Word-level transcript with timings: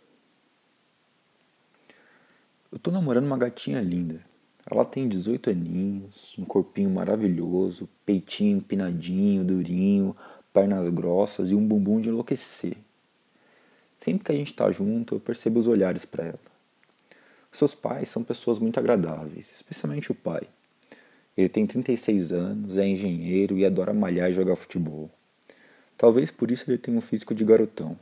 Eu 2.71 2.79
tô 2.79 2.93
namorando 2.93 3.27
uma 3.27 3.37
gatinha 3.37 3.81
linda. 3.81 4.25
Ela 4.71 4.85
tem 4.85 5.09
18 5.09 5.51
aninhos, 5.51 6.37
um 6.39 6.45
corpinho 6.45 6.91
maravilhoso, 6.91 7.89
peitinho 8.07 8.59
empinadinho, 8.59 9.43
durinho, 9.43 10.15
pernas 10.53 10.89
grossas 10.89 11.51
e 11.51 11.55
um 11.55 11.67
bumbum 11.67 12.01
de 12.01 12.09
enlouquecer. 12.09 12.77
Sempre 13.99 14.25
que 14.25 14.33
a 14.33 14.35
gente 14.35 14.49
está 14.49 14.71
junto, 14.71 15.15
eu 15.15 15.21
percebo 15.21 15.61
os 15.61 15.67
olhares 15.67 16.05
para 16.05 16.25
ela. 16.25 16.41
Seus 17.53 17.75
pais 17.75 18.09
são 18.09 18.23
pessoas 18.23 18.59
muito 18.59 18.79
agradáveis, 18.79 19.51
especialmente 19.51 20.11
o 20.11 20.15
pai. 20.15 20.43
Ele 21.37 21.49
tem 21.49 21.67
36 21.67 22.33
anos, 22.33 22.79
é 22.79 22.87
engenheiro 22.87 23.59
e 23.59 23.65
adora 23.65 23.93
malhar 23.93 24.31
e 24.31 24.33
jogar 24.33 24.57
futebol. 24.57 25.11
Talvez 25.97 26.31
por 26.31 26.51
isso 26.51 26.71
ele 26.71 26.79
tenha 26.79 26.97
um 26.97 27.03
físico 27.03 27.35
de 27.35 27.45
garotão. 27.45 27.99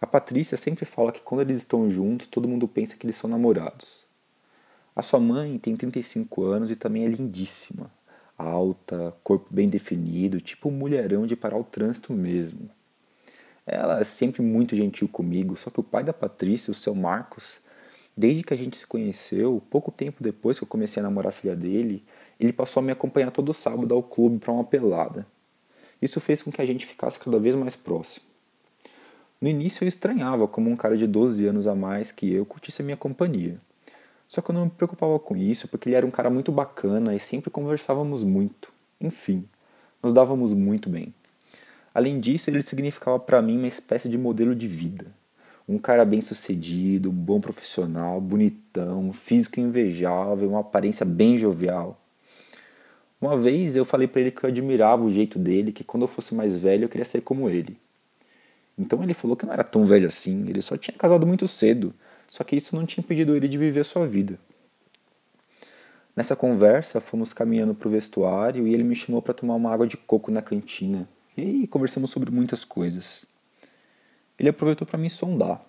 A 0.00 0.06
Patrícia 0.06 0.56
sempre 0.56 0.84
fala 0.84 1.10
que 1.10 1.20
quando 1.20 1.40
eles 1.40 1.58
estão 1.58 1.88
juntos, 1.88 2.26
todo 2.26 2.48
mundo 2.48 2.68
pensa 2.68 2.96
que 2.96 3.06
eles 3.06 3.16
são 3.16 3.30
namorados. 3.30 4.06
A 4.94 5.02
sua 5.02 5.20
mãe 5.20 5.58
tem 5.58 5.76
35 5.76 6.44
anos 6.44 6.70
e 6.70 6.76
também 6.76 7.04
é 7.04 7.08
lindíssima 7.08 7.90
alta, 8.36 9.14
corpo 9.22 9.46
bem 9.50 9.68
definido, 9.68 10.40
tipo 10.40 10.70
mulherão 10.70 11.26
de 11.26 11.36
parar 11.36 11.58
o 11.58 11.64
trânsito 11.64 12.12
mesmo. 12.12 12.70
Ela 13.66 14.00
é 14.00 14.04
sempre 14.04 14.42
muito 14.42 14.76
gentil 14.76 15.08
comigo, 15.08 15.56
só 15.56 15.70
que 15.70 15.80
o 15.80 15.82
pai 15.82 16.04
da 16.04 16.12
Patrícia, 16.12 16.70
o 16.70 16.74
seu 16.74 16.94
Marcos, 16.94 17.58
desde 18.16 18.42
que 18.42 18.54
a 18.54 18.56
gente 18.56 18.76
se 18.76 18.86
conheceu, 18.86 19.62
pouco 19.68 19.90
tempo 19.90 20.22
depois 20.22 20.58
que 20.58 20.64
eu 20.64 20.68
comecei 20.68 21.00
a 21.00 21.04
namorar 21.04 21.30
a 21.30 21.32
filha 21.32 21.56
dele, 21.56 22.04
ele 22.38 22.52
passou 22.52 22.80
a 22.80 22.84
me 22.84 22.92
acompanhar 22.92 23.30
todo 23.30 23.52
sábado 23.52 23.92
ao 23.92 24.02
clube 24.02 24.38
para 24.38 24.52
uma 24.52 24.64
pelada. 24.64 25.26
Isso 26.00 26.20
fez 26.20 26.42
com 26.42 26.52
que 26.52 26.62
a 26.62 26.66
gente 26.66 26.86
ficasse 26.86 27.18
cada 27.18 27.38
vez 27.38 27.54
mais 27.54 27.74
próximo. 27.74 28.26
No 29.40 29.48
início 29.48 29.84
eu 29.84 29.88
estranhava 29.88 30.46
como 30.46 30.70
um 30.70 30.76
cara 30.76 30.96
de 30.96 31.06
12 31.06 31.44
anos 31.46 31.66
a 31.66 31.74
mais 31.74 32.12
que 32.12 32.32
eu 32.32 32.46
curtisse 32.46 32.82
a 32.82 32.84
minha 32.84 32.96
companhia. 32.96 33.60
Só 34.28 34.40
que 34.40 34.50
eu 34.50 34.54
não 34.54 34.64
me 34.64 34.70
preocupava 34.70 35.18
com 35.18 35.36
isso, 35.36 35.68
porque 35.68 35.88
ele 35.88 35.96
era 35.96 36.06
um 36.06 36.10
cara 36.10 36.28
muito 36.28 36.50
bacana 36.50 37.14
e 37.14 37.20
sempre 37.20 37.50
conversávamos 37.50 38.24
muito. 38.24 38.72
Enfim, 39.00 39.44
nos 40.02 40.12
dávamos 40.12 40.52
muito 40.52 40.88
bem. 40.88 41.14
Além 41.94 42.20
disso, 42.20 42.50
ele 42.50 42.60
significava 42.62 43.18
para 43.18 43.40
mim 43.40 43.56
uma 43.56 43.68
espécie 43.68 44.08
de 44.08 44.18
modelo 44.18 44.54
de 44.54 44.68
vida. 44.68 45.06
Um 45.68 45.78
cara 45.78 46.04
bem 46.04 46.20
sucedido, 46.20 47.10
um 47.10 47.14
bom 47.14 47.40
profissional, 47.40 48.20
bonitão, 48.20 49.12
físico 49.12 49.60
invejável, 49.60 50.50
uma 50.50 50.60
aparência 50.60 51.06
bem 51.06 51.38
jovial. 51.38 52.00
Uma 53.20 53.36
vez 53.36 53.74
eu 53.76 53.84
falei 53.84 54.06
para 54.06 54.20
ele 54.20 54.30
que 54.30 54.44
eu 54.44 54.48
admirava 54.48 55.02
o 55.02 55.10
jeito 55.10 55.38
dele, 55.38 55.72
que 55.72 55.82
quando 55.82 56.02
eu 56.02 56.08
fosse 56.08 56.34
mais 56.34 56.56
velho 56.56 56.84
eu 56.84 56.88
queria 56.88 57.04
ser 57.04 57.22
como 57.22 57.48
ele. 57.48 57.76
Então 58.78 59.02
ele 59.02 59.14
falou 59.14 59.36
que 59.36 59.46
não 59.46 59.52
era 59.52 59.64
tão 59.64 59.86
velho 59.86 60.06
assim, 60.06 60.44
ele 60.46 60.60
só 60.60 60.76
tinha 60.76 60.96
casado 60.96 61.26
muito 61.26 61.48
cedo 61.48 61.94
só 62.36 62.44
que 62.44 62.54
isso 62.54 62.76
não 62.76 62.84
tinha 62.84 63.02
impedido 63.02 63.34
ele 63.34 63.48
de 63.48 63.56
viver 63.56 63.80
a 63.80 63.84
sua 63.84 64.06
vida. 64.06 64.38
Nessa 66.14 66.36
conversa, 66.36 67.00
fomos 67.00 67.32
caminhando 67.32 67.74
para 67.74 67.88
o 67.88 67.90
vestuário 67.90 68.66
e 68.66 68.74
ele 68.74 68.84
me 68.84 68.94
chamou 68.94 69.22
para 69.22 69.32
tomar 69.32 69.54
uma 69.54 69.72
água 69.72 69.86
de 69.86 69.96
coco 69.96 70.30
na 70.30 70.42
cantina. 70.42 71.08
E 71.34 71.66
conversamos 71.66 72.10
sobre 72.10 72.30
muitas 72.30 72.62
coisas. 72.62 73.24
Ele 74.38 74.50
aproveitou 74.50 74.86
para 74.86 74.98
me 74.98 75.08
sondar. 75.08 75.64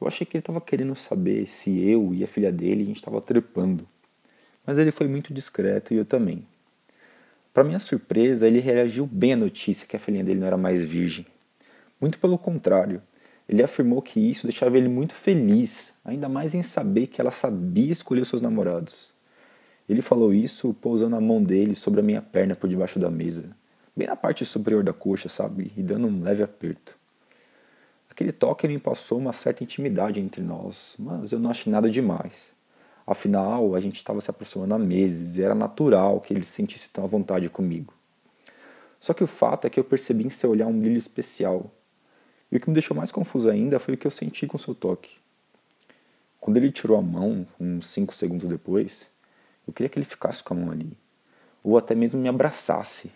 Eu 0.00 0.06
achei 0.06 0.24
que 0.24 0.36
ele 0.36 0.42
estava 0.42 0.60
querendo 0.60 0.94
saber 0.94 1.44
se 1.48 1.76
eu 1.84 2.14
e 2.14 2.22
a 2.22 2.28
filha 2.28 2.52
dele 2.52 2.84
a 2.84 2.86
gente 2.86 2.98
estava 2.98 3.20
trepando. 3.20 3.84
Mas 4.64 4.78
ele 4.78 4.92
foi 4.92 5.08
muito 5.08 5.34
discreto 5.34 5.92
e 5.92 5.96
eu 5.96 6.04
também. 6.04 6.46
Para 7.52 7.64
minha 7.64 7.80
surpresa, 7.80 8.46
ele 8.46 8.60
reagiu 8.60 9.06
bem 9.06 9.32
à 9.32 9.36
notícia 9.36 9.88
que 9.88 9.96
a 9.96 9.98
filhinha 9.98 10.22
dele 10.22 10.38
não 10.38 10.46
era 10.46 10.56
mais 10.56 10.84
virgem. 10.84 11.26
Muito 12.00 12.16
pelo 12.20 12.38
contrário, 12.38 13.02
ele 13.48 13.62
afirmou 13.62 14.00
que 14.00 14.18
isso 14.18 14.46
deixava 14.46 14.78
ele 14.78 14.88
muito 14.88 15.14
feliz, 15.14 15.94
ainda 16.04 16.28
mais 16.28 16.54
em 16.54 16.62
saber 16.62 17.06
que 17.06 17.20
ela 17.20 17.30
sabia 17.30 17.92
escolher 17.92 18.24
seus 18.24 18.40
namorados. 18.40 19.12
Ele 19.88 20.00
falou 20.00 20.32
isso 20.32 20.72
pousando 20.74 21.14
a 21.14 21.20
mão 21.20 21.42
dele 21.42 21.74
sobre 21.74 22.00
a 22.00 22.02
minha 22.02 22.22
perna 22.22 22.56
por 22.56 22.68
debaixo 22.68 22.98
da 22.98 23.10
mesa, 23.10 23.54
bem 23.94 24.08
na 24.08 24.16
parte 24.16 24.44
superior 24.44 24.82
da 24.82 24.94
coxa, 24.94 25.28
sabe, 25.28 25.72
e 25.76 25.82
dando 25.82 26.06
um 26.06 26.22
leve 26.22 26.42
aperto. 26.42 26.96
Aquele 28.10 28.32
toque 28.32 28.66
me 28.66 28.78
passou 28.78 29.18
uma 29.18 29.32
certa 29.32 29.62
intimidade 29.62 30.20
entre 30.20 30.40
nós, 30.40 30.94
mas 30.98 31.32
eu 31.32 31.38
não 31.38 31.50
achei 31.50 31.70
nada 31.70 31.90
demais. 31.90 32.52
Afinal, 33.06 33.74
a 33.74 33.80
gente 33.80 33.96
estava 33.96 34.20
se 34.20 34.30
aproximando 34.30 34.74
há 34.74 34.78
meses 34.78 35.36
e 35.36 35.42
era 35.42 35.54
natural 35.54 36.20
que 36.20 36.32
ele 36.32 36.44
se 36.44 36.52
sentisse 36.52 36.88
tão 36.88 37.04
à 37.04 37.06
vontade 37.06 37.50
comigo. 37.50 37.92
Só 38.98 39.12
que 39.12 39.22
o 39.22 39.26
fato 39.26 39.66
é 39.66 39.70
que 39.70 39.78
eu 39.78 39.84
percebi 39.84 40.24
em 40.24 40.30
seu 40.30 40.50
olhar 40.50 40.66
um 40.66 40.78
brilho 40.78 40.96
especial, 40.96 41.70
e 42.50 42.56
o 42.56 42.60
que 42.60 42.68
me 42.68 42.74
deixou 42.74 42.96
mais 42.96 43.10
confuso 43.10 43.48
ainda 43.48 43.78
foi 43.78 43.94
o 43.94 43.96
que 43.96 44.06
eu 44.06 44.10
senti 44.10 44.46
com 44.46 44.58
seu 44.58 44.74
toque. 44.74 45.10
Quando 46.40 46.58
ele 46.58 46.70
tirou 46.70 46.96
a 46.96 47.02
mão, 47.02 47.46
uns 47.58 47.86
5 47.88 48.14
segundos 48.14 48.48
depois, 48.48 49.08
eu 49.66 49.72
queria 49.72 49.88
que 49.88 49.98
ele 49.98 50.04
ficasse 50.04 50.44
com 50.44 50.54
a 50.54 50.56
mão 50.56 50.70
ali, 50.70 50.96
ou 51.62 51.78
até 51.78 51.94
mesmo 51.94 52.20
me 52.20 52.28
abraçasse. 52.28 53.10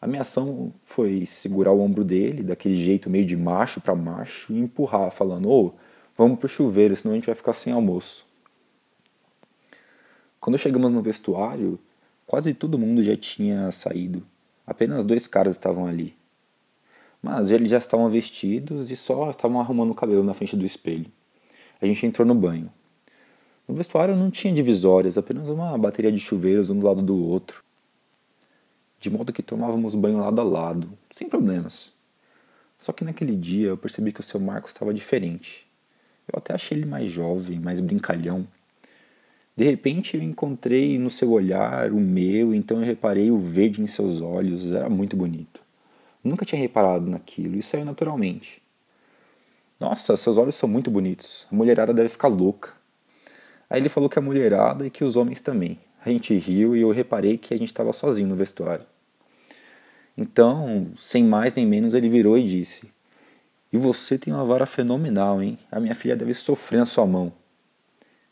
A 0.00 0.06
minha 0.06 0.22
ação 0.22 0.72
foi 0.82 1.26
segurar 1.26 1.72
o 1.72 1.80
ombro 1.80 2.02
dele, 2.02 2.42
daquele 2.42 2.82
jeito 2.82 3.10
meio 3.10 3.26
de 3.26 3.36
macho 3.36 3.80
para 3.80 3.94
macho, 3.94 4.52
e 4.52 4.58
empurrar, 4.58 5.10
falando: 5.10 5.50
Ô, 5.50 5.74
vamos 6.16 6.38
pro 6.38 6.48
chuveiro, 6.48 6.96
senão 6.96 7.12
a 7.12 7.16
gente 7.16 7.26
vai 7.26 7.34
ficar 7.34 7.52
sem 7.52 7.72
almoço. 7.72 8.26
Quando 10.40 10.56
chegamos 10.56 10.90
no 10.90 11.02
vestuário, 11.02 11.78
quase 12.26 12.54
todo 12.54 12.78
mundo 12.78 13.04
já 13.04 13.14
tinha 13.14 13.70
saído. 13.70 14.26
Apenas 14.66 15.04
dois 15.04 15.26
caras 15.26 15.56
estavam 15.56 15.86
ali. 15.86 16.16
Mas 17.22 17.50
eles 17.50 17.68
já 17.68 17.78
estavam 17.78 18.08
vestidos 18.08 18.90
e 18.90 18.96
só 18.96 19.30
estavam 19.30 19.60
arrumando 19.60 19.90
o 19.90 19.94
cabelo 19.94 20.24
na 20.24 20.32
frente 20.32 20.56
do 20.56 20.64
espelho. 20.64 21.06
A 21.80 21.86
gente 21.86 22.04
entrou 22.06 22.26
no 22.26 22.34
banho. 22.34 22.70
No 23.68 23.74
vestuário 23.74 24.16
não 24.16 24.30
tinha 24.30 24.52
divisórias, 24.52 25.16
apenas 25.16 25.48
uma 25.48 25.76
bateria 25.78 26.10
de 26.10 26.18
chuveiros 26.18 26.70
um 26.70 26.78
do 26.78 26.86
lado 26.86 27.02
do 27.02 27.16
outro. 27.16 27.62
De 28.98 29.10
modo 29.10 29.32
que 29.32 29.42
tomávamos 29.42 29.94
banho 29.94 30.18
lado 30.18 30.40
a 30.40 30.44
lado, 30.44 30.90
sem 31.10 31.28
problemas. 31.28 31.92
Só 32.80 32.92
que 32.92 33.04
naquele 33.04 33.36
dia 33.36 33.68
eu 33.68 33.76
percebi 33.76 34.12
que 34.12 34.20
o 34.20 34.24
seu 34.24 34.40
Marcos 34.40 34.72
estava 34.72 34.92
diferente. 34.92 35.66
Eu 36.26 36.38
até 36.38 36.54
achei 36.54 36.78
ele 36.78 36.86
mais 36.86 37.10
jovem, 37.10 37.60
mais 37.60 37.80
brincalhão. 37.80 38.46
De 39.56 39.64
repente 39.64 40.16
eu 40.16 40.22
encontrei 40.22 40.98
no 40.98 41.10
seu 41.10 41.30
olhar 41.30 41.92
o 41.92 42.00
meu, 42.00 42.54
então 42.54 42.78
eu 42.78 42.84
reparei 42.84 43.30
o 43.30 43.38
verde 43.38 43.82
em 43.82 43.86
seus 43.86 44.20
olhos, 44.20 44.70
era 44.70 44.88
muito 44.88 45.16
bonito. 45.16 45.62
Nunca 46.22 46.44
tinha 46.44 46.60
reparado 46.60 47.06
naquilo 47.06 47.56
e 47.56 47.62
saiu 47.62 47.84
naturalmente. 47.84 48.62
Nossa, 49.78 50.16
seus 50.16 50.36
olhos 50.36 50.54
são 50.54 50.68
muito 50.68 50.90
bonitos. 50.90 51.46
A 51.50 51.54
mulherada 51.54 51.94
deve 51.94 52.10
ficar 52.10 52.28
louca. 52.28 52.74
Aí 53.68 53.80
ele 53.80 53.88
falou 53.88 54.10
que 54.10 54.18
a 54.18 54.22
mulherada 54.22 54.86
e 54.86 54.90
que 54.90 55.02
os 55.02 55.16
homens 55.16 55.40
também. 55.40 55.78
A 56.04 56.10
gente 56.10 56.34
riu 56.34 56.76
e 56.76 56.82
eu 56.82 56.90
reparei 56.90 57.38
que 57.38 57.54
a 57.54 57.56
gente 57.56 57.68
estava 57.68 57.92
sozinho 57.92 58.28
no 58.28 58.34
vestuário. 58.34 58.84
Então, 60.16 60.88
sem 60.96 61.24
mais 61.24 61.54
nem 61.54 61.66
menos, 61.66 61.94
ele 61.94 62.08
virou 62.08 62.36
e 62.36 62.44
disse: 62.44 62.92
E 63.72 63.78
você 63.78 64.18
tem 64.18 64.34
uma 64.34 64.44
vara 64.44 64.66
fenomenal, 64.66 65.42
hein? 65.42 65.58
A 65.70 65.80
minha 65.80 65.94
filha 65.94 66.16
deve 66.16 66.34
sofrer 66.34 66.78
na 66.78 66.86
sua 66.86 67.06
mão. 67.06 67.32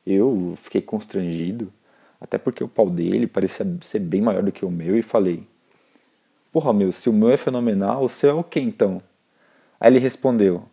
Eu 0.07 0.55
fiquei 0.57 0.83
constrangido, 0.83 1.73
até 2.21 2.37
porque 2.37 2.63
o 2.63 2.69
pau 2.69 2.91
dele 2.91 3.27
parecia 3.27 3.67
ser 3.81 4.01
bem 4.01 4.21
maior 4.21 4.43
do 4.43 4.53
que 4.53 4.65
o 4.65 4.71
meu, 4.71 4.99
e 4.99 5.03
falei: 5.03 5.47
Porra, 6.59 6.73
meu, 6.73 6.91
se 6.91 7.09
o 7.09 7.13
meu 7.13 7.31
é 7.31 7.37
fenomenal, 7.37 8.03
o 8.03 8.09
seu 8.09 8.31
é 8.31 8.35
o 8.35 8.43
quê 8.43 8.59
então? 8.59 9.01
Aí 9.79 9.93
ele 9.93 10.01
respondeu: 10.01 10.65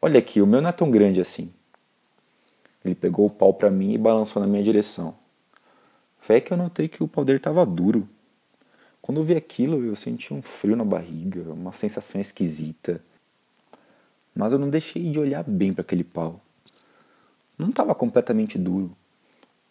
Olha 0.00 0.18
aqui, 0.18 0.40
o 0.40 0.46
meu 0.46 0.62
não 0.62 0.70
é 0.70 0.72
tão 0.72 0.90
grande 0.90 1.20
assim. 1.20 1.52
Ele 2.82 2.94
pegou 2.94 3.26
o 3.26 3.30
pau 3.30 3.52
para 3.52 3.70
mim 3.70 3.92
e 3.92 3.98
balançou 3.98 4.40
na 4.40 4.48
minha 4.48 4.62
direção. 4.62 5.14
Foi 6.20 6.40
que 6.40 6.50
eu 6.50 6.56
notei 6.56 6.88
que 6.88 7.02
o 7.02 7.06
pau 7.06 7.22
dele 7.22 7.36
estava 7.36 7.66
duro. 7.66 8.08
Quando 9.02 9.20
eu 9.20 9.24
vi 9.24 9.36
aquilo, 9.36 9.84
eu 9.84 9.94
senti 9.94 10.32
um 10.32 10.40
frio 10.40 10.74
na 10.74 10.86
barriga, 10.86 11.52
uma 11.52 11.74
sensação 11.74 12.18
esquisita. 12.18 12.98
Mas 14.34 14.54
eu 14.54 14.58
não 14.58 14.70
deixei 14.70 15.10
de 15.10 15.18
olhar 15.18 15.44
bem 15.44 15.74
para 15.74 15.82
aquele 15.82 16.02
pau. 16.02 16.40
Não 17.58 17.68
estava 17.68 17.94
completamente 17.94 18.56
duro. 18.56 18.96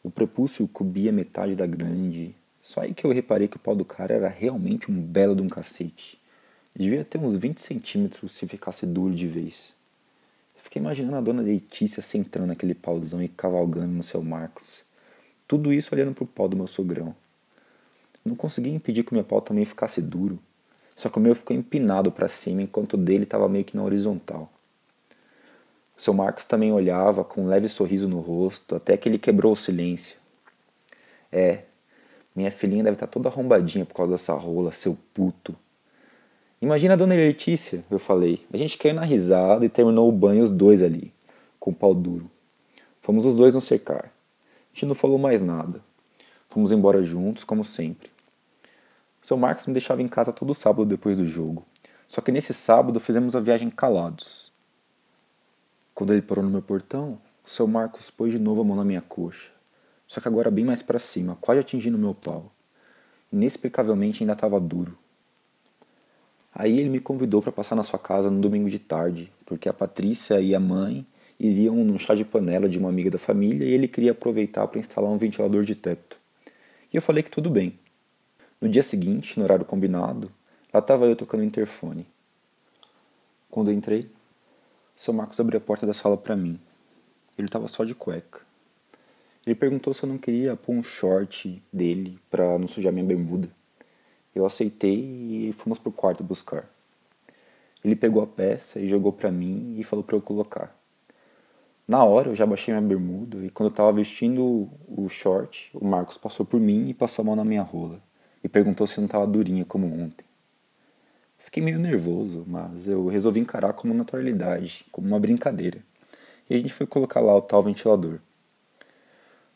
O 0.03 0.11
prepúcio 0.11 0.67
cobria 0.67 1.11
metade 1.11 1.55
da 1.55 1.65
grande, 1.65 2.35
só 2.69 2.81
aí 2.81 2.93
que 2.93 3.03
eu 3.03 3.11
reparei 3.11 3.47
que 3.47 3.55
o 3.55 3.59
pau 3.59 3.75
do 3.75 3.83
cara 3.83 4.13
era 4.13 4.27
realmente 4.27 4.91
um 4.91 5.01
belo 5.01 5.35
de 5.35 5.41
um 5.41 5.49
cacete. 5.49 6.19
Devia 6.75 7.03
ter 7.03 7.17
uns 7.17 7.35
20 7.35 7.59
centímetros 7.59 8.31
se 8.33 8.47
ficasse 8.47 8.85
duro 8.85 9.15
de 9.15 9.27
vez. 9.27 9.73
Fiquei 10.55 10.79
imaginando 10.79 11.15
a 11.15 11.21
dona 11.21 11.41
Letícia 11.41 12.03
sentando 12.03 12.45
naquele 12.45 12.75
pauzão 12.75 13.23
e 13.23 13.27
cavalgando 13.27 13.87
no 13.87 14.03
seu 14.03 14.21
Marcos. 14.21 14.83
Tudo 15.47 15.73
isso 15.73 15.95
olhando 15.95 16.13
pro 16.13 16.27
pau 16.27 16.47
do 16.47 16.55
meu 16.55 16.67
sogrão. 16.67 17.15
Não 18.23 18.35
conseguia 18.35 18.71
impedir 18.71 19.03
que 19.03 19.13
o 19.13 19.15
meu 19.15 19.23
pau 19.23 19.41
também 19.41 19.65
ficasse 19.65 19.99
duro. 19.99 20.37
Só 20.95 21.09
que 21.09 21.17
o 21.17 21.21
meu 21.21 21.33
ficou 21.33 21.57
empinado 21.57 22.11
para 22.11 22.27
cima, 22.27 22.61
enquanto 22.61 22.93
o 22.93 22.97
dele 22.97 23.23
estava 23.23 23.49
meio 23.49 23.65
que 23.65 23.75
na 23.75 23.81
horizontal. 23.81 24.47
O 25.97 26.01
seu 26.03 26.13
Marcos 26.13 26.45
também 26.45 26.71
olhava 26.71 27.23
com 27.23 27.45
um 27.45 27.47
leve 27.47 27.67
sorriso 27.67 28.07
no 28.07 28.19
rosto, 28.19 28.75
até 28.75 28.95
que 28.95 29.09
ele 29.09 29.17
quebrou 29.17 29.53
o 29.53 29.55
silêncio. 29.55 30.19
É, 31.31 31.63
minha 32.35 32.51
filhinha 32.51 32.83
deve 32.83 32.95
estar 32.95 33.07
tá 33.07 33.11
toda 33.11 33.29
arrombadinha 33.29 33.85
por 33.85 33.95
causa 33.95 34.13
dessa 34.13 34.33
rola, 34.33 34.71
seu 34.71 34.97
puto. 35.13 35.55
Imagina 36.61 36.93
a 36.93 36.97
dona 36.97 37.15
Letícia, 37.15 37.83
eu 37.89 37.99
falei. 37.99 38.45
A 38.51 38.57
gente 38.57 38.77
caiu 38.77 38.93
na 38.93 39.05
risada 39.05 39.65
e 39.65 39.69
terminou 39.69 40.09
o 40.09 40.11
banho 40.11 40.43
os 40.43 40.51
dois 40.51 40.83
ali, 40.83 41.13
com 41.59 41.71
o 41.71 41.75
pau 41.75 41.93
duro. 41.93 42.29
Fomos 43.01 43.25
os 43.25 43.37
dois 43.37 43.53
nos 43.53 43.63
cercar. 43.63 44.05
A 44.05 44.73
gente 44.73 44.85
não 44.85 44.95
falou 44.95 45.17
mais 45.17 45.41
nada. 45.41 45.81
Fomos 46.49 46.71
embora 46.71 47.01
juntos, 47.01 47.43
como 47.43 47.63
sempre. 47.63 48.09
O 49.23 49.27
seu 49.27 49.37
Marcos 49.37 49.67
me 49.67 49.73
deixava 49.73 50.01
em 50.01 50.07
casa 50.07 50.33
todo 50.33 50.53
sábado 50.53 50.85
depois 50.85 51.17
do 51.17 51.25
jogo. 51.25 51.65
Só 52.07 52.21
que 52.21 52.31
nesse 52.31 52.53
sábado 52.53 52.99
fizemos 52.99 53.35
a 53.35 53.39
viagem 53.39 53.69
calados. 53.69 54.51
Quando 55.93 56.11
ele 56.11 56.21
parou 56.21 56.43
no 56.43 56.49
meu 56.49 56.61
portão, 56.61 57.19
o 57.45 57.49
seu 57.49 57.67
Marcos 57.67 58.09
pôs 58.09 58.31
de 58.31 58.39
novo 58.39 58.61
a 58.61 58.63
mão 58.63 58.75
na 58.75 58.85
minha 58.85 59.01
coxa. 59.01 59.49
Só 60.09 60.19
que 60.19 60.27
agora 60.27 60.49
bem 60.49 60.65
mais 60.65 60.81
para 60.81 60.97
cima, 60.97 61.37
quase 61.39 61.59
atingindo 61.59 61.95
meu 61.95 62.15
pau. 62.15 62.51
Inexplicavelmente 63.31 64.23
ainda 64.23 64.33
estava 64.33 64.59
duro. 64.59 64.97
Aí 66.53 66.79
ele 66.79 66.89
me 66.89 66.99
convidou 66.99 67.43
para 67.43 67.51
passar 67.51 67.75
na 67.75 67.83
sua 67.83 67.99
casa 67.99 68.31
no 68.31 68.41
domingo 68.41 68.71
de 68.71 68.79
tarde, 68.79 69.31
porque 69.45 69.69
a 69.69 69.73
Patrícia 69.73 70.41
e 70.41 70.55
a 70.55 70.59
mãe 70.59 71.05
iriam 71.39 71.75
num 71.75 71.99
chá 71.99 72.15
de 72.15 72.25
panela 72.25 72.67
de 72.67 72.79
uma 72.79 72.89
amiga 72.89 73.11
da 73.11 73.19
família 73.19 73.63
e 73.63 73.71
ele 73.71 73.87
queria 73.87 74.11
aproveitar 74.11 74.67
para 74.67 74.79
instalar 74.79 75.11
um 75.11 75.17
ventilador 75.17 75.63
de 75.63 75.75
teto. 75.75 76.17
E 76.91 76.97
eu 76.97 77.03
falei 77.03 77.21
que 77.21 77.29
tudo 77.29 77.51
bem. 77.51 77.77
No 78.59 78.67
dia 78.67 78.81
seguinte, 78.81 79.37
no 79.37 79.45
horário 79.45 79.63
combinado, 79.63 80.31
lá 80.73 80.79
estava 80.79 81.05
eu 81.05 81.15
tocando 81.15 81.41
o 81.41 81.45
interfone. 81.45 82.05
Quando 83.47 83.69
eu 83.69 83.75
entrei, 83.75 84.09
seu 84.97 85.13
Marcos 85.13 85.39
abriu 85.39 85.59
a 85.59 85.61
porta 85.61 85.85
da 85.85 85.93
sala 85.93 86.17
para 86.17 86.35
mim. 86.35 86.59
Ele 87.37 87.47
estava 87.47 87.67
só 87.67 87.85
de 87.85 87.93
cueca. 87.93 88.48
Ele 89.49 89.55
perguntou 89.55 89.95
se 89.95 90.03
eu 90.03 90.09
não 90.09 90.19
queria 90.19 90.55
pôr 90.55 90.73
um 90.73 90.83
short 90.83 91.59
dele 91.73 92.19
para 92.29 92.59
não 92.59 92.67
sujar 92.67 92.93
minha 92.93 93.03
bermuda. 93.03 93.49
Eu 94.35 94.45
aceitei 94.45 94.99
e 94.99 95.51
fomos 95.57 95.79
pro 95.79 95.91
quarto 95.91 96.23
buscar. 96.23 96.69
Ele 97.83 97.95
pegou 97.95 98.21
a 98.21 98.27
peça 98.27 98.79
e 98.79 98.87
jogou 98.87 99.11
para 99.11 99.31
mim 99.31 99.73
e 99.79 99.83
falou 99.83 100.03
para 100.03 100.15
eu 100.15 100.21
colocar. 100.21 100.79
Na 101.87 102.03
hora 102.03 102.29
eu 102.29 102.35
já 102.35 102.45
baixei 102.45 102.71
minha 102.71 102.87
bermuda 102.87 103.43
e 103.43 103.49
quando 103.49 103.69
eu 103.71 103.75
tava 103.75 103.91
vestindo 103.91 104.69
o 104.87 105.09
short, 105.09 105.71
o 105.73 105.83
Marcos 105.83 106.15
passou 106.15 106.45
por 106.45 106.59
mim 106.59 106.87
e 106.87 106.93
passou 106.93 107.23
a 107.23 107.25
mão 107.25 107.35
na 107.35 107.43
minha 107.43 107.63
rola 107.63 107.99
e 108.43 108.47
perguntou 108.47 108.85
se 108.85 109.01
não 109.01 109.07
tava 109.07 109.25
durinha 109.25 109.65
como 109.65 109.87
ontem. 109.87 110.25
Fiquei 111.39 111.63
meio 111.63 111.79
nervoso, 111.79 112.45
mas 112.45 112.87
eu 112.87 113.07
resolvi 113.07 113.39
encarar 113.39 113.73
como 113.73 113.95
naturalidade, 113.95 114.85
como 114.91 115.07
uma 115.07 115.19
brincadeira. 115.19 115.79
E 116.47 116.53
a 116.53 116.57
gente 116.59 116.71
foi 116.71 116.85
colocar 116.85 117.19
lá 117.19 117.35
o 117.35 117.41
tal 117.41 117.63
ventilador. 117.63 118.19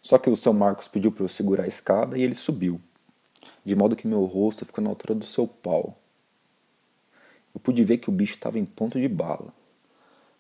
Só 0.04 0.18
que 0.18 0.30
o 0.30 0.36
seu 0.36 0.52
Marcos 0.52 0.90
pediu 0.90 1.14
para 1.14 1.24
eu 1.24 1.30
segurar 1.30 1.64
a 1.64 1.68
escada 1.68 2.18
e 2.18 2.22
ele 2.22 2.36
subiu, 2.36 2.80
de 3.64 3.74
modo 3.74 3.96
que 3.96 4.06
meu 4.06 4.26
rosto 4.26 4.66
ficou 4.66 4.84
na 4.84 4.90
altura 4.90 5.16
do 5.16 5.26
seu 5.26 5.48
pau. 5.48 5.98
Eu 7.56 7.62
pude 7.62 7.82
ver 7.86 8.00
que 8.00 8.10
o 8.10 8.12
bicho 8.12 8.34
estava 8.34 8.60
em 8.60 8.66
ponto 8.66 9.00
de 9.00 9.08
bala. 9.08 9.54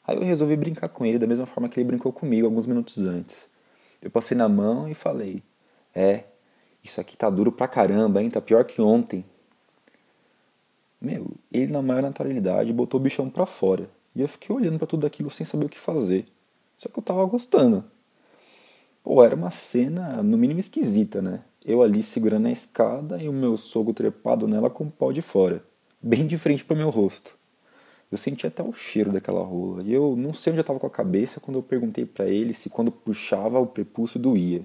Aí 0.06 0.18
eu 0.18 0.21
resolvi 0.21 0.57
brincar 0.57 0.89
com 0.89 1.06
ele 1.06 1.18
da 1.18 1.25
mesma 1.25 1.45
forma 1.45 1.69
que 1.69 1.80
ele 1.80 1.88
brincou 1.88 2.12
comigo 2.12 2.45
alguns 2.45 2.68
minutos 2.68 2.98
antes. 3.00 3.48
Eu 4.01 4.12
passei 4.12 4.36
na 4.36 4.50
mão 4.50 4.89
e 4.89 4.94
falei: 4.94 5.42
É, 5.95 6.25
isso 6.83 7.00
aqui 7.00 7.16
tá 7.16 7.30
duro 7.30 7.50
pra 7.50 7.66
caramba, 7.66 8.21
hein? 8.21 8.30
Tá 8.30 8.42
pior 8.42 8.66
que 8.66 8.81
ontem. 8.81 9.24
Meu, 11.00 11.31
ele 11.50 11.71
na 11.71 11.81
maior 11.81 12.01
naturalidade 12.01 12.74
botou 12.74 13.00
o 13.00 13.04
bichão 13.04 13.30
pra 13.30 13.45
fora. 13.45 13.89
E 14.13 14.21
eu 14.21 14.27
fiquei 14.27 14.54
olhando 14.54 14.77
para 14.77 14.88
tudo 14.88 15.07
aquilo 15.07 15.30
sem 15.30 15.45
saber 15.45 15.68
o 15.68 15.69
que 15.69 15.80
fazer. 15.80 16.27
Só 16.77 16.89
que 16.89 17.00
eu 17.00 17.04
tava 17.04 17.24
gostando. 17.25 17.86
Pô, 19.03 19.21
era 19.21 19.35
uma 19.35 19.51
cena 19.51 20.23
no 20.23 20.38
mínimo 20.38 20.61
esquisita, 20.61 21.21
né? 21.21 21.41
Eu 21.65 21.81
ali 21.81 22.01
segurando 22.01 22.47
a 22.47 22.51
escada 22.51 23.21
e 23.21 23.27
o 23.27 23.33
meu 23.33 23.57
sogro 23.57 23.94
trepado 23.94 24.47
nela 24.47 24.69
com 24.69 24.85
o 24.85 24.91
pau 24.91 25.11
de 25.11 25.21
fora, 25.21 25.61
bem 26.01 26.25
de 26.25 26.38
frente 26.38 26.63
pro 26.63 26.75
meu 26.75 26.89
rosto. 26.89 27.35
Eu 28.09 28.17
senti 28.17 28.47
até 28.47 28.63
o 28.63 28.71
cheiro 28.71 29.11
daquela 29.11 29.44
rola. 29.44 29.83
E 29.83 29.91
eu 29.91 30.15
não 30.15 30.33
sei 30.33 30.51
onde 30.51 30.59
eu 30.59 30.61
estava 30.61 30.79
com 30.79 30.88
a 30.88 30.89
cabeça 30.89 31.41
quando 31.41 31.57
eu 31.57 31.63
perguntei 31.63 32.05
para 32.05 32.27
ele 32.27 32.53
se 32.53 32.69
quando 32.69 32.91
puxava 32.91 33.59
o 33.59 33.67
prepúcio 33.67 34.19
doía. 34.19 34.61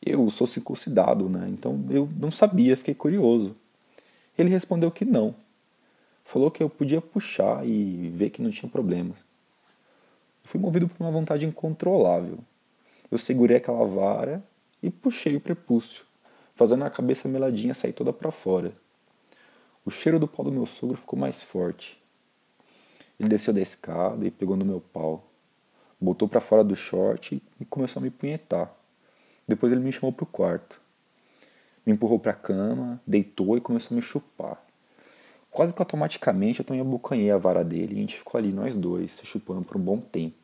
Eu 0.00 0.30
sou 0.30 0.46
circuncidado, 0.46 1.28
né? 1.28 1.46
Então 1.50 1.84
eu 1.90 2.08
não 2.18 2.30
sabia, 2.30 2.76
fiquei 2.76 2.94
curioso. 2.94 3.54
Ele 4.38 4.48
respondeu 4.48 4.90
que 4.90 5.04
não. 5.04 5.34
Falou 6.24 6.50
que 6.50 6.62
eu 6.62 6.70
podia 6.70 7.02
puxar 7.02 7.66
e 7.66 8.10
ver 8.14 8.30
que 8.30 8.40
não 8.40 8.50
tinha 8.50 8.70
problema. 8.70 9.10
Eu 9.10 10.48
fui 10.48 10.58
movido 10.58 10.88
por 10.88 11.04
uma 11.04 11.10
vontade 11.10 11.44
incontrolável. 11.44 12.38
Eu 13.10 13.18
segurei 13.18 13.56
aquela 13.56 13.84
vara 13.84 14.42
e 14.82 14.88
puxei 14.88 15.36
o 15.36 15.40
prepúcio, 15.40 16.04
fazendo 16.54 16.84
a 16.84 16.90
cabeça 16.90 17.28
meladinha 17.28 17.74
sair 17.74 17.92
toda 17.92 18.12
para 18.12 18.30
fora. 18.30 18.72
O 19.84 19.90
cheiro 19.90 20.18
do 20.18 20.28
pau 20.28 20.44
do 20.44 20.52
meu 20.52 20.66
sogro 20.66 20.96
ficou 20.96 21.18
mais 21.18 21.42
forte. 21.42 22.00
Ele 23.18 23.28
desceu 23.28 23.52
da 23.52 23.60
escada 23.60 24.26
e 24.26 24.30
pegou 24.30 24.56
no 24.56 24.64
meu 24.64 24.80
pau. 24.80 25.26
Botou 26.00 26.28
para 26.28 26.40
fora 26.40 26.62
do 26.62 26.76
short 26.76 27.42
e 27.60 27.64
começou 27.64 28.00
a 28.00 28.02
me 28.02 28.10
punhetar. 28.10 28.72
Depois 29.46 29.72
ele 29.72 29.82
me 29.82 29.92
chamou 29.92 30.12
pro 30.12 30.24
quarto. 30.24 30.80
Me 31.84 31.92
empurrou 31.92 32.18
para 32.18 32.32
a 32.32 32.36
cama, 32.36 33.00
deitou 33.06 33.56
e 33.56 33.60
começou 33.60 33.94
a 33.94 33.96
me 33.96 34.02
chupar. 34.02 34.62
Quase 35.50 35.74
que 35.74 35.82
automaticamente 35.82 36.60
eu 36.60 36.64
também 36.64 36.80
abocanhei 36.80 37.30
a 37.30 37.36
vara 37.36 37.64
dele 37.64 37.94
e 37.94 37.96
a 37.96 38.00
gente 38.00 38.18
ficou 38.18 38.38
ali, 38.38 38.52
nós 38.52 38.76
dois, 38.76 39.12
se 39.12 39.26
chupando 39.26 39.62
por 39.62 39.76
um 39.76 39.80
bom 39.80 39.98
tempo. 39.98 40.36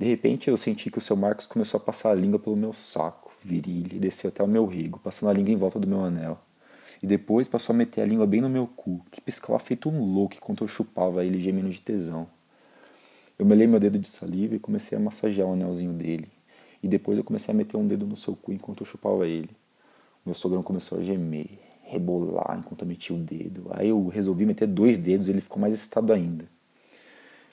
De 0.00 0.06
repente 0.06 0.48
eu 0.48 0.56
senti 0.56 0.90
que 0.90 0.96
o 0.96 1.00
seu 1.00 1.14
Marcos 1.14 1.46
começou 1.46 1.76
a 1.76 1.82
passar 1.82 2.12
a 2.12 2.14
língua 2.14 2.38
pelo 2.38 2.56
meu 2.56 2.72
saco, 2.72 3.30
virilha, 3.44 3.96
e 3.96 3.98
desceu 3.98 4.28
até 4.28 4.42
o 4.42 4.48
meu 4.48 4.64
rigo, 4.64 4.98
passando 4.98 5.28
a 5.28 5.32
língua 5.34 5.52
em 5.52 5.56
volta 5.56 5.78
do 5.78 5.86
meu 5.86 6.00
anel. 6.02 6.38
E 7.02 7.06
depois 7.06 7.48
passou 7.48 7.74
a 7.74 7.76
meter 7.76 8.00
a 8.00 8.06
língua 8.06 8.26
bem 8.26 8.40
no 8.40 8.48
meu 8.48 8.66
cu, 8.66 9.04
que 9.10 9.20
piscava 9.20 9.58
feito 9.58 9.90
um 9.90 10.02
louco 10.02 10.36
enquanto 10.36 10.64
eu 10.64 10.68
chupava 10.68 11.22
ele 11.22 11.38
gemendo 11.38 11.68
de 11.68 11.82
tesão. 11.82 12.26
Eu 13.38 13.44
melei 13.44 13.66
meu 13.66 13.78
dedo 13.78 13.98
de 13.98 14.08
saliva 14.08 14.54
e 14.54 14.58
comecei 14.58 14.96
a 14.96 15.00
massagear 15.02 15.46
o 15.46 15.52
anelzinho 15.52 15.92
dele. 15.92 16.30
E 16.82 16.88
depois 16.88 17.18
eu 17.18 17.24
comecei 17.24 17.52
a 17.52 17.54
meter 17.54 17.76
um 17.76 17.86
dedo 17.86 18.06
no 18.06 18.16
seu 18.16 18.34
cu 18.34 18.54
enquanto 18.54 18.80
eu 18.80 18.86
chupava 18.86 19.28
ele. 19.28 19.50
Meu 20.24 20.34
sogrão 20.34 20.62
começou 20.62 20.96
a 20.96 21.02
gemer, 21.02 21.58
rebolar 21.82 22.58
enquanto 22.58 22.80
eu 22.80 22.88
metia 22.88 23.14
o 23.14 23.18
dedo. 23.18 23.66
Aí 23.72 23.90
eu 23.90 24.08
resolvi 24.08 24.46
meter 24.46 24.66
dois 24.66 24.96
dedos 24.96 25.28
e 25.28 25.32
ele 25.32 25.42
ficou 25.42 25.60
mais 25.60 25.74
excitado 25.74 26.10
ainda. 26.10 26.46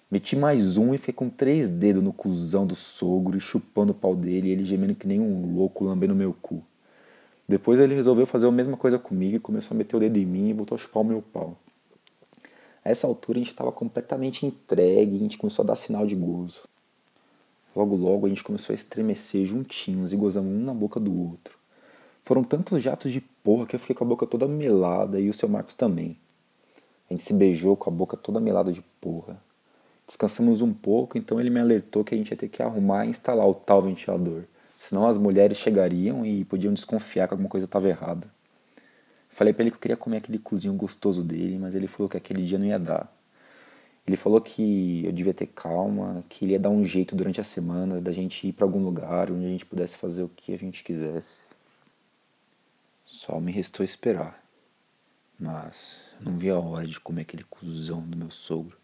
Meti 0.09 0.37
mais 0.37 0.77
um 0.77 0.93
e 0.93 0.97
fiquei 0.97 1.13
com 1.13 1.29
três 1.29 1.67
dedos 1.69 2.01
no 2.01 2.13
cuzão 2.13 2.65
do 2.65 2.75
sogro 2.75 3.37
e 3.37 3.41
chupando 3.41 3.91
o 3.91 3.95
pau 3.95 4.15
dele 4.15 4.47
e 4.47 4.51
ele 4.51 4.63
gemendo 4.63 4.95
que 4.95 5.05
nem 5.05 5.19
um 5.19 5.53
louco, 5.53 5.83
lambendo 5.83 6.15
meu 6.15 6.33
cu. 6.41 6.63
Depois 7.45 7.77
ele 7.77 7.93
resolveu 7.93 8.25
fazer 8.25 8.47
a 8.47 8.51
mesma 8.51 8.77
coisa 8.77 8.97
comigo 8.97 9.35
e 9.35 9.39
começou 9.39 9.75
a 9.75 9.77
meter 9.77 9.97
o 9.97 9.99
dedo 9.99 10.17
em 10.17 10.25
mim 10.25 10.49
e 10.49 10.53
voltou 10.53 10.77
a 10.77 10.79
chupar 10.79 11.03
o 11.03 11.05
meu 11.05 11.21
pau. 11.21 11.57
A 12.85 12.89
essa 12.89 13.05
altura 13.05 13.37
a 13.37 13.41
gente 13.41 13.51
estava 13.51 13.69
completamente 13.69 14.45
entregue 14.45 15.11
e 15.11 15.17
a 15.17 15.19
gente 15.19 15.37
começou 15.37 15.63
a 15.63 15.65
dar 15.65 15.75
sinal 15.75 16.07
de 16.07 16.15
gozo. 16.15 16.61
Logo 17.75 17.97
logo 17.97 18.27
a 18.27 18.29
gente 18.29 18.45
começou 18.45 18.73
a 18.73 18.77
estremecer 18.77 19.45
juntinhos 19.45 20.13
e 20.13 20.15
gozamos 20.15 20.49
um 20.49 20.63
na 20.63 20.73
boca 20.73 21.01
do 21.01 21.13
outro. 21.13 21.57
Foram 22.23 22.45
tantos 22.45 22.81
jatos 22.81 23.11
de 23.11 23.19
porra 23.19 23.65
que 23.65 23.75
eu 23.75 23.79
fiquei 23.79 23.95
com 23.95 24.05
a 24.05 24.07
boca 24.07 24.25
toda 24.25 24.47
melada 24.47 25.19
e 25.19 25.29
o 25.29 25.33
seu 25.33 25.49
Marcos 25.49 25.75
também. 25.75 26.17
A 27.09 27.13
gente 27.13 27.23
se 27.23 27.33
beijou 27.33 27.75
com 27.75 27.89
a 27.89 27.93
boca 27.93 28.15
toda 28.15 28.39
melada 28.39 28.71
de 28.71 28.81
porra. 29.01 29.45
Descansamos 30.07 30.61
um 30.61 30.73
pouco, 30.73 31.17
então 31.17 31.39
ele 31.39 31.49
me 31.49 31.59
alertou 31.59 32.03
que 32.03 32.15
a 32.15 32.17
gente 32.17 32.31
ia 32.31 32.37
ter 32.37 32.47
que 32.47 32.63
arrumar 32.63 33.05
e 33.05 33.09
instalar 33.09 33.45
o 33.45 33.53
tal 33.53 33.81
ventilador. 33.81 34.43
Senão 34.79 35.05
as 35.05 35.17
mulheres 35.17 35.57
chegariam 35.57 36.25
e 36.25 36.45
podiam 36.45 36.73
desconfiar 36.73 37.27
que 37.27 37.33
alguma 37.33 37.49
coisa 37.49 37.65
estava 37.65 37.89
errada. 37.89 38.27
Falei 39.29 39.51
para 39.51 39.63
ele 39.63 39.71
que 39.71 39.77
eu 39.77 39.81
queria 39.81 39.97
comer 39.97 40.17
aquele 40.17 40.39
cozinho 40.39 40.73
gostoso 40.73 41.21
dele, 41.21 41.59
mas 41.59 41.75
ele 41.75 41.87
falou 41.87 42.07
que 42.09 42.15
aquele 42.15 42.45
dia 42.45 42.57
não 42.57 42.65
ia 42.65 42.79
dar. 42.79 43.13
Ele 44.07 44.15
falou 44.15 44.39
que 44.39 45.03
eu 45.05 45.11
devia 45.11 45.33
ter 45.33 45.47
calma, 45.47 46.23
que 46.29 46.45
ele 46.45 46.53
ia 46.53 46.59
dar 46.59 46.69
um 46.69 46.85
jeito 46.85 47.13
durante 47.13 47.41
a 47.41 47.43
semana 47.43 47.99
da 47.99 48.13
gente 48.13 48.47
ir 48.47 48.53
para 48.53 48.65
algum 48.65 48.81
lugar 48.81 49.29
onde 49.29 49.45
a 49.45 49.49
gente 49.49 49.65
pudesse 49.65 49.97
fazer 49.97 50.23
o 50.23 50.29
que 50.29 50.53
a 50.53 50.57
gente 50.57 50.81
quisesse. 50.83 51.41
Só 53.05 53.39
me 53.41 53.51
restou 53.51 53.83
esperar. 53.83 54.41
Mas 55.37 56.03
não 56.21 56.37
vi 56.37 56.49
a 56.49 56.57
hora 56.57 56.87
de 56.87 56.99
comer 56.99 57.21
aquele 57.23 57.43
cuzão 57.43 58.01
do 58.01 58.17
meu 58.17 58.31
sogro. 58.31 58.77